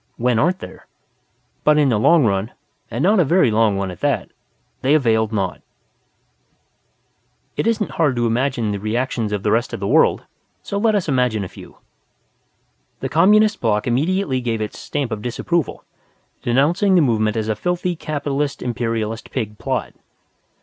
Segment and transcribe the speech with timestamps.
[0.17, 0.87] When aren't there?
[1.63, 2.53] But in the long run,
[2.89, 4.31] and not a very long one at that,
[4.81, 5.61] they availed naught.
[7.55, 10.23] It isn't hard to imagine the reactions of the rest of the world.
[10.63, 11.77] So let us imagine a few.
[12.99, 15.85] The Communist Block immediately gave its Stamp of Disapproval,
[16.41, 19.93] denouncing the movement as a filthy Capitalist Imperialist Pig plot.